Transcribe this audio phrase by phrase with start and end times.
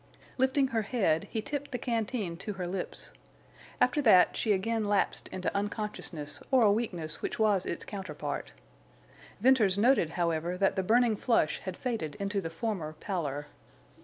[0.39, 3.11] Lifting her head, he tipped the canteen to her lips.
[3.79, 8.51] After that she again lapsed into unconsciousness or a weakness which was its counterpart.
[9.41, 13.45] Venters noted, however, that the burning flush had faded into the former pallor.